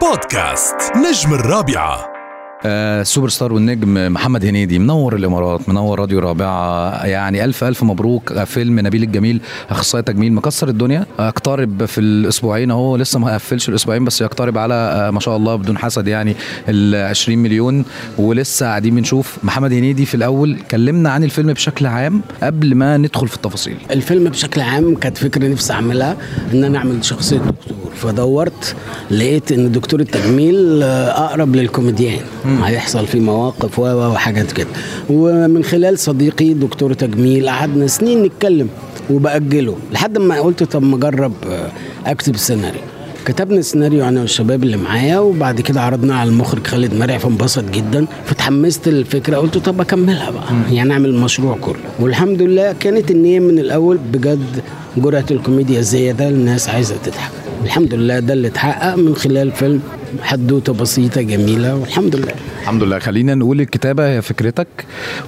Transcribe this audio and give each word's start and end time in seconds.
بودكاست 0.00 0.74
نجم 0.96 1.34
الرابعة. 1.34 2.18
آه، 2.66 3.00
ال 3.00 3.05
super 3.05 3.28
star 3.28 3.52
والنجم 3.52 4.12
محمد 4.12 4.44
هنيدي 4.44 4.78
منور 4.78 5.16
الإمارات 5.16 5.68
منور 5.68 6.00
راديو 6.00 6.18
رابعه 6.18 7.06
يعني 7.06 7.44
ألف 7.44 7.64
ألف 7.64 7.82
مبروك. 7.82 8.32
آه، 8.32 8.44
فيلم 8.44 8.80
نبيل 8.80 9.02
الجميل 9.02 9.40
أخصائي 9.70 10.02
تجميل 10.02 10.32
مكسر 10.32 10.68
الدنيا. 10.68 11.06
أقترب 11.18 11.84
في 11.84 12.00
الأسبوعين 12.00 12.70
أهو. 12.70 12.96
لسه 12.96 13.18
ما 13.18 13.34
قفلش 13.34 13.68
الأسبوعين 13.68 14.04
بس 14.04 14.20
يقترب 14.20 14.58
على 14.58 14.74
آه، 14.74 15.10
ما 15.10 15.20
شاء 15.20 15.36
الله 15.36 15.56
بدون 15.56 15.78
حسد 15.78 16.08
يعني 16.08 16.36
ال 16.68 17.08
20 17.10 17.38
مليون. 17.38 17.84
ولسه 18.18 18.66
قاعدين 18.66 18.94
بنشوف 18.94 19.38
محمد 19.42 19.72
هنيدي 19.72 20.06
في 20.06 20.14
الأول. 20.14 20.58
كلمنا 20.70 21.10
عن 21.10 21.24
الفيلم 21.24 21.52
بشكل 21.52 21.86
عام 21.86 22.22
قبل 22.42 22.74
ما 22.74 22.96
ندخل 22.96 23.28
في 23.28 23.36
التفاصيل. 23.36 23.76
الفيلم 23.90 24.24
بشكل 24.30 24.60
عام 24.60 24.94
كانت 24.94 25.18
فكرة 25.18 25.48
نفسي 25.48 25.72
أعملها 25.72 26.16
إن 26.52 26.64
أنا 26.64 26.78
أعمل 26.78 27.04
شخصية 27.04 27.38
دكتور. 27.38 27.77
فدورت 27.96 28.74
لقيت 29.10 29.52
إن 29.52 29.72
دكتور 29.72 30.00
التجميل 30.00 30.82
آه، 30.82 31.08
أقرب 31.26 31.56
للكوميديان. 31.56 32.20
هيحصل 32.62 33.06
فيه 33.06 33.20
مواقف 33.20 33.78
وحاجات 33.78 34.52
كده. 34.52 34.68
ومن 35.10 35.64
خلال 35.64 35.98
صديقي 35.98 36.54
دكتور 36.54 36.92
تجميل 36.92 37.48
قعدنا 37.48 37.86
سنين 37.86 38.22
نتكلم 38.22 38.68
وبأجله 39.10 39.76
لحد 39.92 40.18
ما 40.18 40.40
قلت 40.40 40.62
طب 40.62 40.82
ما 40.82 40.96
أجرب 40.96 41.32
آه، 41.50 41.70
أكتب 42.06 42.34
السيناريو 42.34 42.80
كتبنا 43.24 43.58
السيناريو 43.58 44.08
أنا 44.08 44.20
والشباب 44.20 44.62
اللي 44.62 44.76
معايا 44.76 45.18
وبعد 45.18 45.60
كده 45.60 45.80
عرضناه 45.80 46.14
على 46.16 46.30
المخرج 46.30 46.66
خالد 46.66 46.94
مرعي 46.94 47.18
فانبسط 47.18 47.64
جدا. 47.70 48.06
فتحمست 48.26 48.88
للفكره 48.88 49.36
قلت 49.36 49.58
طب 49.58 49.80
أكملها 49.80 50.30
بقى. 50.30 50.44
يعني 50.74 50.92
أعمل 50.92 51.08
المشروع 51.10 51.56
كله. 51.60 51.76
والحمد 52.00 52.42
لله 52.42 52.72
كانت 52.80 53.10
النية 53.10 53.40
من 53.40 53.58
الأول 53.58 53.98
بجد 54.12 54.62
جرعه 54.96 55.24
الكوميديا 55.30 55.78
الزياده 55.78 56.28
الناس 56.28 56.68
عايزة 56.68 56.94
تضحك. 57.04 57.30
الحمد 57.64 57.94
لله 57.94 58.18
ده 58.18 58.32
اللي 58.34 58.48
اتحقق 58.48 58.94
من 58.96 59.16
خلال 59.16 59.52
فيلم 59.52 59.80
حدوتة 60.22 60.72
بسيطة 60.72 61.20
جميلة 61.22 61.74
والحمد 61.76 62.16
لله. 62.16 62.32
الحمد 62.62 62.82
لله. 62.82 62.98
خلينا 62.98 63.34
نقول 63.34 63.60
الكتابة 63.60 64.08
هي 64.08 64.22
فكرتك 64.22 64.66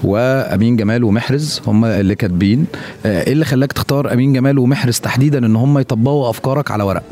وأمين 0.04 0.76
جمال 0.76 1.04
ومحرز 1.04 1.60
هم 1.66 1.84
اللي 1.84 2.14
كاتبين. 2.14 2.66
آه، 3.06 3.22
إيه 3.24 3.32
اللي 3.32 3.44
خلاك 3.44 3.72
تختار 3.72 4.12
أمين 4.12 4.32
جمال 4.32 4.58
ومحرز 4.58 4.98
تحديدا 5.00 5.46
إن 5.46 5.56
هم 5.56 5.78
يطبقوا 5.78 6.30
أفكارك 6.30 6.70
على 6.70 6.82
ورق؟ 6.82 7.02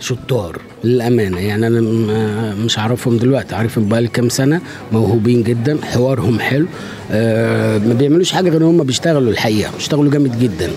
شطار. 0.00 0.58
للأمانة. 0.86 1.38
يعني 1.40 1.66
أنا 1.66 1.80
م- 1.80 2.64
مش 2.64 2.78
عارفهم 2.78 3.16
دلوقتي. 3.16 3.54
عارفهم 3.54 3.88
بقالي 3.88 4.08
كام 4.08 4.28
سنة 4.28 4.60
موهوبين 4.92 5.42
جدا 5.42 5.78
حوارهم 5.82 6.38
حلو. 6.40 6.66
آه 7.10 7.78
ما 7.78 7.94
بيعملوش 7.94 8.32
حاجة 8.32 8.50
غير 8.50 8.64
هم 8.64 8.82
بيشتغلوا 8.84 9.30
الحقيقة. 9.30 9.70
بيشتغلوا 9.76 10.10
جامد 10.12 10.38
جدا. 10.38 10.70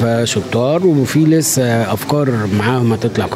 فشطار 0.00 0.86
وفي 0.86 1.24
لسه 1.24 1.92
أفكار 1.92 2.30
معاهم 2.58 2.92
هتطلع 2.92 3.26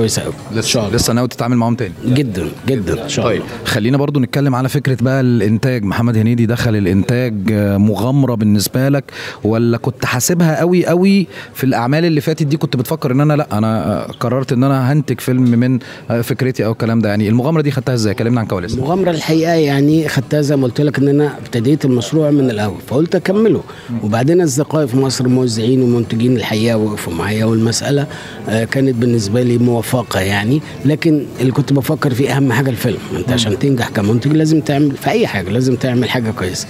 إن 0.57 0.63
شاء 0.63 0.85
الله. 0.87 0.97
لسه 0.97 1.13
ناوي 1.13 1.29
تتعامل 1.29 1.57
معاهم 1.57 1.75
تاني. 1.75 1.93
جدا 2.07 2.49
جدا. 2.69 3.05
إن 3.05 3.09
شاء 3.09 3.25
طيب 3.25 3.41
الله. 3.41 3.53
خلينا 3.65 3.97
برضو 3.97 4.21
نتكلم 4.21 4.55
على 4.55 4.69
فكرة 4.69 4.97
بقى 5.01 5.21
الإنتاج. 5.21 5.85
محمد 5.85 6.17
هنيدي 6.17 6.47
دخل 6.47 6.77
الإنتاج 6.77 7.35
آه، 7.53 7.77
مغامرة 7.77 8.35
بالنسبة 8.35 8.89
لك 8.89 9.05
ولا 9.45 9.77
كنت 9.79 10.05
حاسبها 10.05 10.59
قوي 10.61 10.87
قوي 10.87 11.27
في 11.55 11.65
الأعمال 11.65 12.05
اللي 12.05 12.21
فاتت 12.21 12.43
دي؟ 12.43 12.57
كنت 12.57 12.77
بتفكر 12.77 13.13
إن 13.13 13.21
أنا 13.21 13.33
لأ 13.37 13.59
أنا 13.59 13.87
آه، 13.87 14.07
قررت 14.21 14.53
إن 14.53 14.65
أنا 14.65 14.93
هنتج 14.93 15.21
فيلم 15.21 15.43
من 15.43 15.79
آه، 16.11 16.18
فكرتي 16.23 16.65
أو 16.65 16.73
الكلام 16.73 17.01
ده؟ 17.01 17.09
يعني 17.09 17.29
المغامرة 17.29 17.63
دي 17.63 17.71
خدتها 17.71 17.95
إزاي؟ 17.95 18.15
كلمنا 18.15 18.41
عن 18.41 18.47
كواليسها 18.47 18.77
المغامرة 18.79 19.11
الحقيقة 19.11 19.53
يعني 19.53 20.09
خدتها 20.09 20.41
زي 20.41 20.57
ما 20.57 20.65
قلت 20.65 20.81
لك 20.81 20.99
إن 20.99 21.09
أنا 21.09 21.39
ابتديت 21.39 21.85
المشروع 21.85 22.31
من 22.31 22.51
الأول 22.51 22.81
فقلت 22.87 23.15
أكمله. 23.15 23.63
وبعدين 24.03 24.41
اصدقائي 24.41 24.87
في 24.89 24.97
مصر 24.97 25.29
موزعين 25.29 25.83
ومنتجين 25.83 26.37
الحقيقة 26.37 26.77
وقفوا 26.77 27.13
معايا 27.13 27.45
والمسألة 27.45 28.07
آه، 28.49 28.65
كانت 28.65 28.95
بالنسبة 28.95 29.43
لي 29.43 29.59
موفقة 29.59 30.21
يعني. 30.21 30.61
لكن 30.85 31.27
اللي 31.41 31.53
كنت 31.53 31.73
بفكر 31.73 32.15
فيه 32.15 32.37
أهم 32.37 32.53
حاجة 32.53 32.71
الفيلم. 32.71 32.99
أنت 33.17 33.33
عشان 33.33 33.59
تنجح 33.59 33.89
كمنتج 33.89 34.33
لازم 34.33 34.61
تعمل 34.61 34.97
في 34.97 35.11
أي 35.11 35.27
حاجة 35.27 35.51
لازم 35.51 35.77
تعمل 35.77 36.11
حاجة 36.11 36.31
كويسة. 36.31 36.67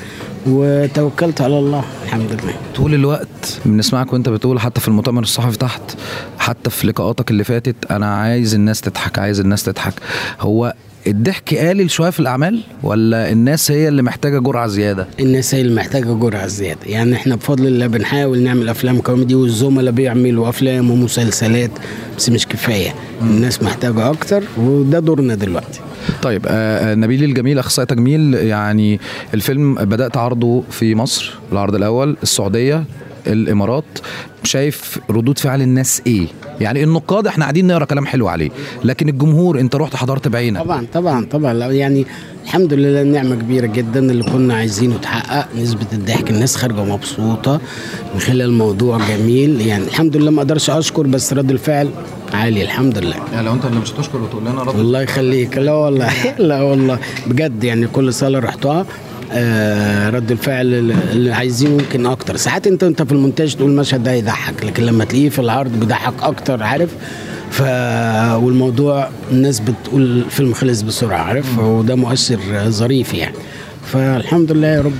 وتوكلت 0.47 1.41
على 1.41 1.59
الله. 1.59 1.85
الحمد 2.09 2.33
لله. 2.33 2.55
طول 2.75 2.95
الوقت 2.95 3.61
بنسمعك 3.64 4.13
وانت 4.13 4.29
بتقول 4.29 4.61
حتى 4.61 4.80
في 4.80 4.89
المؤتمر 4.89 5.23
الصحفي 5.23 5.58
تحت 5.58 5.83
حتى 6.39 6.70
في 6.70 6.86
لقاءاتك 6.86 7.30
اللي 7.30 7.45
فاتت 7.45 7.77
أنا 7.91 8.14
عايز 8.14 8.55
الناس 8.55 8.80
تضحك 8.80 9.19
عايز 9.19 9.41
الناس 9.41 9.63
تضحك. 9.63 9.95
هو 10.41 10.74
الضحك 11.07 11.55
قلل 11.55 11.91
شوية 11.91 12.11
في 12.11 12.20
الأعمال 12.20 12.61
ولا 12.83 13.33
الناس 13.33 13.70
هي 13.70 13.89
اللي 13.89 14.02
محتاجة 14.02 14.39
جرعة 14.39 14.67
زيادة؟ 14.67 15.07
الناس 15.20 15.55
هي 15.55 15.61
اللي 15.61 15.74
محتاجة 15.74 16.13
جرعة 16.13 16.46
زيادة. 16.46 16.80
يعني 16.86 17.14
إحنا 17.14 17.36
بفضل 17.36 17.67
الله 17.67 17.86
بنحاول 17.86 18.42
نعمل 18.42 18.69
أفلام 18.69 19.01
كوميدي 19.01 19.35
والزملاء 19.35 19.92
بيعملوا 19.92 20.48
أفلام 20.48 20.90
ومسلسلات 20.90 21.70
بس 22.17 22.29
مش 22.30 22.46
كفاية. 22.46 22.95
الناس 23.23 23.63
محتاجة 23.63 24.11
أكتر 24.11 24.42
وده 24.58 24.98
دورنا 24.98 25.35
دلوقتي. 25.35 25.80
طيب 26.23 26.46
آه 26.46 26.92
آه، 26.92 26.95
نبيل 26.95 27.24
الجميل 27.24 27.58
أخصائي 27.58 27.86
تجميل 27.86 28.35
يعني 28.35 29.01
الفيلم 29.35 29.74
بدأت 29.74 30.17
عرضه 30.17 30.63
في 30.70 30.95
مصر 30.95 31.35
العرض 31.52 31.74
الأول 31.74 32.17
السعودية 32.23 32.85
الإمارات. 33.27 33.85
شايف 34.45 34.98
ردود 35.11 35.39
فعل 35.39 35.63
الناس 35.63 36.02
إيه؟ 36.07 36.27
يعني 36.61 36.85
النقاد 36.85 37.27
إحنا 37.27 37.45
قاعدين 37.45 37.67
نقرأ 37.67 37.85
كلام 37.85 38.07
حلو 38.07 38.29
عليه 38.29 38.51
لكن 38.85 39.08
الجمهور 39.08 39.61
أنت 39.61 39.77
رحت 39.77 39.96
حضرت 39.96 40.29
بعينك. 40.29 40.63
طبعا 40.63 40.86
طبعا 40.92 41.24
طبعا. 41.24 41.52
يعني 41.52 42.07
الحمد 42.45 42.75
لله 42.75 43.02
نعمة 43.02 43.35
كبيرة 43.35 43.67
جدا 43.67 44.01
اللي 44.01 44.25
كنا 44.25 44.55
عايزينه 44.55 44.96
تحقق. 44.96 45.48
نسبة 45.57 45.86
الضحك 45.92 46.30
الناس 46.30 46.57
خارجة 46.57 46.85
مبسوطة 46.85 47.61
من 48.14 48.20
خلال 48.20 48.40
الموضوع 48.42 48.98
جميل. 49.08 49.61
يعني 49.61 49.85
الحمد 49.85 50.17
لله 50.17 50.30
ما 50.30 50.42
أقدرش 50.42 50.70
أشكر 50.70 51.07
بس 51.07 51.33
رد 51.33 51.51
الفعل 51.51 51.89
عالي 52.34 52.62
الحمد 52.62 52.98
لله. 52.98 53.16
يعني 53.33 53.46
لو 53.46 53.52
انت 53.52 53.64
اللي 53.64 53.80
مش 53.80 53.92
هتشكر 53.92 54.18
وتقول 54.22 54.42
لنا 54.44 54.62
رد 54.62 54.78
الله 54.78 55.00
يخليك. 55.02 55.58
لا 55.58 55.72
والله 55.72 56.11
لا 56.39 56.62
والله. 56.62 56.98
بجد 57.27 57.64
يعني 57.64 57.86
كل 57.86 58.14
صاله 58.14 58.39
رحتها 58.39 58.86
آه 59.33 60.11
رد 60.11 60.30
الفعل 60.30 60.66
اللي 61.12 61.33
عايزينه 61.33 61.72
يمكن 61.83 62.06
أكتر. 62.06 62.36
ساعات 62.36 62.66
انت 62.66 62.83
انت 62.84 63.02
في 63.02 63.12
المونتاج 63.12 63.55
تقول 63.55 63.70
المشهد 63.70 64.02
ده 64.02 64.12
يضحك 64.12 64.64
لكن 64.64 64.83
لما 64.83 65.05
تلاقيه 65.05 65.28
في 65.28 65.39
العرض 65.39 65.70
بيضحك 65.80 66.14
أكتر 66.22 66.62
عارف؟ 66.62 66.90
ف 67.50 67.62
والموضوع 68.42 69.08
الناس 69.30 69.60
بتقول 69.60 70.02
الفيلم 70.02 70.52
خلص 70.52 70.80
بسرعة 70.83 71.18
عارف؟ 71.18 71.58
وده 71.58 71.95
مؤثر 71.95 72.39
ظريف 72.68 73.14
يعني. 73.14 73.34
فالحمد 73.93 74.53
لله 74.53 74.69
يا 74.69 74.81
رب. 74.81 74.93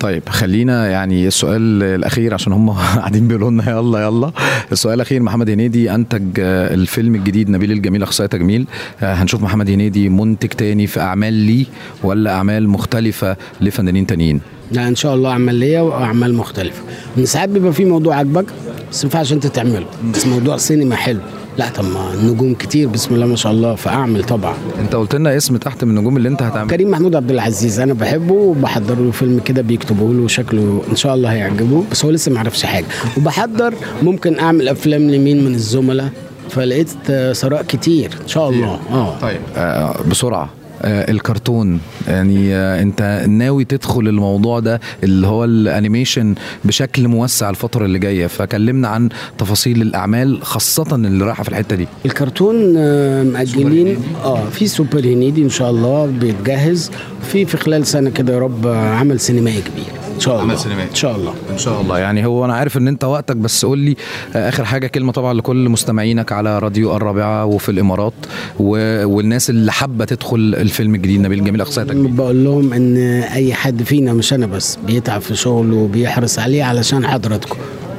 طيب 0.00 0.28
خلينا 0.28 0.88
يعني 0.90 1.26
السؤال 1.26 1.82
الأخير 1.82 2.34
عشان 2.34 2.52
هم 2.52 2.70
قاعدين 3.00 3.28
بيقولوا 3.28 3.50
لنا 3.50 3.70
يلا 3.70 4.00
يلا. 4.00 4.30
السؤال 4.72 4.94
الأخير 4.94 5.22
محمد 5.22 5.50
هنيدي 5.50 5.94
أنتج 5.94 6.22
الفيلم 6.38 7.14
الجديد 7.14 7.50
نبيل 7.50 7.72
الجميل 7.72 8.02
أخصائي 8.02 8.28
تجميل. 8.28 8.66
آه، 9.02 9.14
هنشوف 9.14 9.42
محمد 9.42 9.70
هنيدي 9.70 10.08
منتج 10.08 10.48
تاني 10.48 10.86
في 10.86 11.00
أعمال 11.00 11.32
ليه 11.32 11.64
ولا 12.02 12.30
أعمال 12.34 12.68
مختلفة 12.68 13.36
لفنانين 13.60 14.06
تانيين؟ 14.06 14.40
لا 14.72 14.88
إن 14.88 14.94
شاء 14.94 15.14
الله 15.14 15.32
عمليه 15.32 15.80
وأعمال 15.80 16.34
مختلفة. 16.34 16.82
من 17.16 17.24
ساعات 17.26 17.48
بيبقى 17.48 17.72
في 17.72 17.84
موضوع 17.84 18.16
عاجبك 18.16 18.44
بس 18.92 19.04
ما 19.04 19.10
ينفعش 19.10 19.32
أنت 19.32 19.46
تعمله. 19.46 19.86
بس 20.14 20.26
موضوع 20.26 20.56
سينما 20.56 20.96
حلو. 20.96 21.20
لا 21.58 21.68
طب 21.68 21.84
ما 21.84 22.14
النجوم 22.14 22.54
كتير. 22.54 22.88
بسم 22.88 23.14
الله 23.14 23.26
ما 23.26 23.36
شاء 23.36 23.52
الله 23.52 23.74
فأعمل 23.74 24.24
طبعا. 24.24 24.54
أنت 24.80 24.94
قلت 24.94 25.14
لنا 25.14 25.36
اسم 25.36 25.56
تحت 25.56 25.84
من 25.84 25.90
النجوم 25.90 26.16
اللي 26.16 26.28
أنت 26.28 26.42
هتعمل. 26.42 26.70
كريم 26.70 26.90
محمود 26.90 27.16
عبد 27.16 27.30
العزيز 27.30 27.80
أنا 27.80 27.94
بحبه 27.94 28.34
وبحضر 28.34 28.94
له 28.98 29.10
فيلم 29.10 29.38
كده 29.38 29.62
بيكتبوا 29.62 30.14
له 30.14 30.28
شكله 30.28 30.82
إن 30.90 30.96
شاء 30.96 31.14
الله 31.14 31.32
هيعجبه 31.32 31.84
بس 31.90 32.04
هو 32.04 32.10
لسه 32.10 32.32
ما 32.32 32.40
عرفش 32.40 32.64
حاجة. 32.64 32.84
وبحضر 33.16 33.74
ممكن 34.02 34.38
أعمل 34.38 34.68
أفلام 34.68 35.10
لمين 35.10 35.44
من 35.44 35.54
الزملاء 35.54 36.08
فلقيت 36.50 36.88
ثراء 37.32 37.62
كتير 37.62 38.10
إن 38.22 38.28
شاء 38.28 38.48
الله. 38.48 38.78
آه. 38.90 39.18
طيب 39.20 39.40
آه 39.56 39.96
بسرعة. 40.10 40.48
الكرتون. 40.86 41.80
يعني 42.08 42.54
آه 42.54 42.82
انت 42.82 43.24
ناوي 43.28 43.64
تدخل 43.64 44.08
الموضوع 44.08 44.60
ده 44.60 44.80
اللي 45.04 45.26
هو 45.26 45.44
الانيميشن 45.44 46.34
بشكل 46.64 47.08
موسع 47.08 47.50
الفترة 47.50 47.84
اللي 47.84 47.98
جاية. 47.98 48.26
فكلمنا 48.26 48.88
عن 48.88 49.08
تفاصيل 49.38 49.82
الأعمال 49.82 50.42
خاصة 50.42 50.94
اللي 50.94 51.24
رايحة 51.24 51.42
في 51.42 51.48
الحتة 51.48 51.76
دي. 51.76 51.86
الكرتون 52.06 52.74
آه، 52.76 53.22
مأجلين. 53.22 53.96
آه 54.24 54.48
في 54.50 54.66
سوبر 54.66 55.00
هنيدي 55.04 55.42
إن 55.42 55.50
شاء 55.50 55.70
الله 55.70 56.06
بيتجهز. 56.06 56.90
في 57.32 57.44
في 57.46 57.56
خلال 57.56 57.86
سنة 57.86 58.10
كده 58.10 58.32
يا 58.34 58.38
رب 58.38 58.66
آه، 58.66 58.88
عمل 58.94 59.20
سينمائي 59.20 59.60
كبير. 59.60 60.05
إن 60.16 60.20
شاء 60.20 60.34
الله. 60.34 60.44
عمل 60.44 60.58
سينمائي. 60.58 60.90
إن 60.90 60.94
شاء 60.94 61.16
الله. 61.16 61.34
إن 61.52 61.58
شاء 61.58 61.80
الله. 61.80 61.98
يعني 61.98 62.26
هو 62.26 62.44
أنا 62.44 62.54
عارف 62.54 62.76
إن 62.76 62.88
أنت 62.88 63.04
وقتك 63.04 63.36
بس 63.36 63.64
قول 63.64 63.78
لي 63.78 63.96
آخر 64.34 64.64
حاجة 64.64 64.86
كلمة 64.86 65.12
طبعا 65.12 65.34
لكل 65.34 65.68
مستمعينك 65.68 66.32
على 66.32 66.58
راديو 66.58 66.96
الرابعة 66.96 67.44
وفي 67.44 67.68
الإمارات 67.68 68.12
و... 68.58 68.68
والناس 69.06 69.50
اللي 69.50 69.72
حابة 69.72 70.04
تدخل 70.04 70.54
الفيلم 70.58 70.94
الجديد 70.94 71.20
نبيل 71.20 71.60
اخصائي 71.60 71.88
تجميل 71.88 72.12
بقول 72.12 72.44
لهم 72.44 72.72
إن 72.72 72.96
أي 73.22 73.54
حد 73.54 73.82
فينا 73.82 74.12
مش 74.12 74.32
أنا 74.32 74.46
بس 74.46 74.78
بيتعب 74.86 75.20
في 75.20 75.36
شغله 75.36 75.76
وبيحرص 75.76 76.38
عليه 76.38 76.64
علشان 76.64 77.06
حضراتكم 77.06 77.58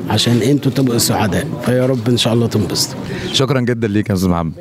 عشان 0.09 0.41
أنتوا 0.41 0.71
تبقوا 0.71 0.97
سعداء. 0.97 1.47
فيا 1.65 1.85
رب 1.85 2.09
إن 2.09 2.17
شاء 2.17 2.33
الله 2.33 2.47
تنبسطوا. 2.47 2.99
شكرا 3.33 3.61
جدا 3.61 3.87
ليك 3.87 4.09
يا 4.09 4.15
أستاذ 4.15 4.29
محمد. 4.29 4.53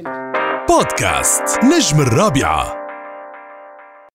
بودكاست 0.69 1.43
نجم 1.65 2.01
الرابعة. 2.01 2.86